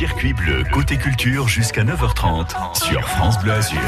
[0.00, 3.80] Circuit bleu, côté culture jusqu'à 9h30 sur France Bleu Azur.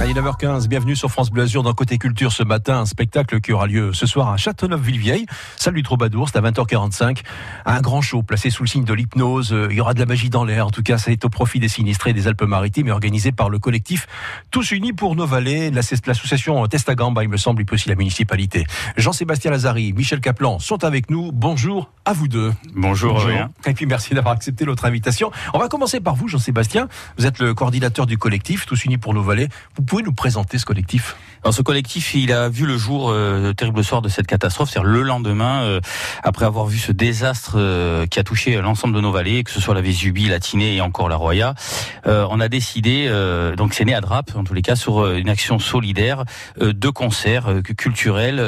[0.00, 3.52] Allez, 9h15, bienvenue sur France Bleu Azur dans Côté Culture ce matin, un spectacle qui
[3.52, 5.24] aura lieu ce soir à Châteauneuf-Villevieille,
[5.56, 7.20] salle du Troubadour, c'est à 20h45.
[7.64, 10.30] Un grand show placé sous le signe de l'hypnose, il y aura de la magie
[10.30, 13.30] dans l'air, en tout cas ça est au profit des sinistrés des Alpes-Maritimes et organisé
[13.30, 14.08] par le collectif
[14.50, 18.66] Tous Unis pour nos vallées, l'association Testagamba, il me semble, et puis aussi la municipalité.
[18.96, 22.52] Jean-Sébastien Lazari, Michel Caplan sont avec nous, bonjour à vous deux.
[22.74, 23.30] Bonjour, Bonjour.
[23.64, 25.30] Et puis merci d'avoir accepté notre invitation.
[25.54, 26.88] On va commencer par vous, Jean-Sébastien.
[27.18, 29.48] Vous êtes le coordinateur du collectif Tous Unis pour nos vallées.
[29.76, 31.14] Vous pouvez nous présenter ce collectif?
[31.44, 34.70] Alors ce collectif, il a vu le jour, euh, le terrible soir de cette catastrophe,
[34.70, 35.80] c'est-à-dire le lendemain, euh,
[36.22, 39.60] après avoir vu ce désastre euh, qui a touché l'ensemble de nos vallées, que ce
[39.60, 41.54] soit la Vésubie, la Tinée et encore la Roya.
[42.06, 45.06] Euh, on a décidé, euh, donc c'est né à Drape, en tous les cas, sur
[45.12, 46.24] une action solidaire
[46.58, 48.40] de concerts culturels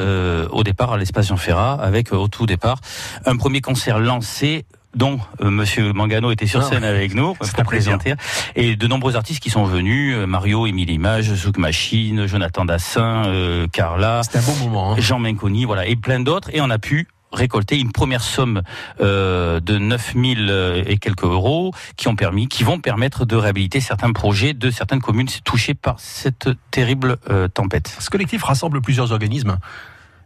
[0.49, 2.79] au départ à l'espace Jean Ferrat, avec au tout départ
[3.25, 7.63] un premier concert lancé dont euh, Monsieur Mangano était sur Ah, scène avec nous pour
[7.63, 8.15] présenter
[8.55, 13.25] et de nombreux artistes qui sont venus euh, Mario, Émile Image, Zouk Machine, Jonathan Dassin,
[13.27, 14.93] euh, Carla, C'était un bon moment.
[14.93, 14.95] hein.
[14.99, 16.49] Jean Menconi, voilà, et plein d'autres.
[16.53, 18.61] Et on a pu récolter une première somme
[19.01, 23.81] euh, de 9000 euh, et quelques euros qui ont permis, qui vont permettre de réhabiliter
[23.81, 27.93] certains projets de certaines communes touchées par cette terrible euh, tempête.
[27.99, 29.57] Ce collectif rassemble plusieurs organismes.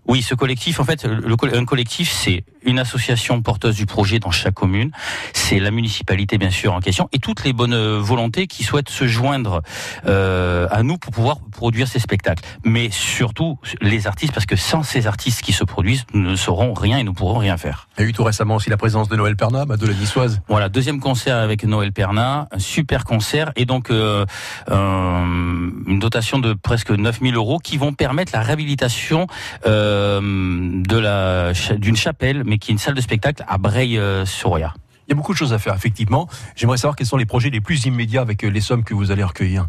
[0.08, 4.32] Oui, ce collectif, en fait, le, un collectif, c'est une association porteuse du projet dans
[4.32, 4.92] chaque commune.
[5.34, 9.08] C'est la municipalité, bien sûr, en question, et toutes les bonnes volontés qui souhaitent se
[9.08, 9.62] joindre
[10.06, 12.44] euh, à nous pour pouvoir produire ces spectacles.
[12.64, 16.74] Mais surtout les artistes, parce que sans ces artistes qui se produisent, nous ne saurons
[16.74, 17.88] rien et nous pourrons rien faire.
[17.98, 20.42] Il y a eu tout récemment aussi la présence de Noël Perna, de la niçoise.
[20.48, 24.26] Voilà, deuxième concert avec Noël Perna, un super concert et donc euh,
[24.70, 25.69] euh,
[26.10, 29.28] de presque 9000 euros qui vont permettre la réhabilitation
[29.66, 34.74] euh, de la d'une chapelle, mais qui est une salle de spectacle à Breil-sur-Roya.
[35.08, 36.28] Il y a beaucoup de choses à faire, effectivement.
[36.56, 39.10] J'aimerais savoir quels sont les projets les plus immédiats avec euh, les sommes que vous
[39.10, 39.66] allez recueillir.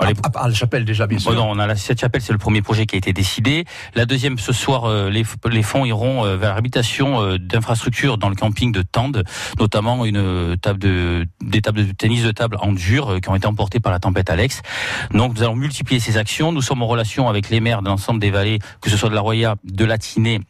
[0.00, 1.34] À, à part la chapelle, déjà, bien sûr.
[1.34, 3.64] Non, on a la, cette chapelle, c'est le premier projet qui a été décidé.
[3.94, 8.18] La deuxième, ce soir, euh, les, les fonds iront euh, vers la réhabilitation euh, d'infrastructures
[8.18, 9.24] dans le camping de Tende,
[9.58, 13.28] notamment une euh, table de, des tables de tennis de table en dur euh, qui
[13.28, 14.62] ont été emportées par la tempête Alex.
[15.12, 16.52] Donc, nous allons multiplier ces actions.
[16.52, 19.14] Nous sommes en relation avec les maires de l'ensemble des vallées, que ce soit de
[19.14, 20.40] la Roya, de la Tinée,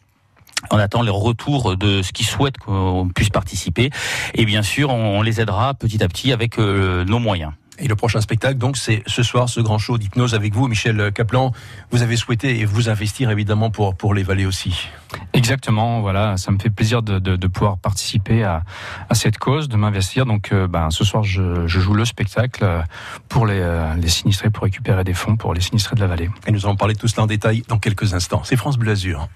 [0.70, 3.90] on attend les retours de ce qu'ils souhaitent qu'on puisse participer.
[4.34, 7.52] Et bien sûr, on, on les aidera petit à petit avec euh, nos moyens.
[7.80, 11.10] Et le prochain spectacle, donc, c'est ce soir, ce grand show d'hypnose avec vous, Michel
[11.12, 11.52] Caplan.
[11.90, 14.88] Vous avez souhaité vous investir, évidemment, pour, pour les vallées aussi.
[15.32, 18.64] Exactement, voilà, ça me fait plaisir de, de, de pouvoir participer à,
[19.08, 20.26] à cette cause, de m'investir.
[20.26, 22.82] Donc, euh, ben, ce soir, je, je joue le spectacle euh,
[23.30, 26.28] pour les, euh, les sinistrés, pour récupérer des fonds pour les sinistrés de la vallée.
[26.46, 28.42] Et nous allons parler de tout cela en détail dans quelques instants.
[28.44, 29.30] C'est France Bleu Azur.